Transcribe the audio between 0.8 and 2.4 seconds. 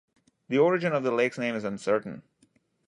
of the lake's name is uncertain.